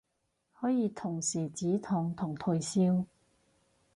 [0.59, 3.05] 可以同時止痛同退燒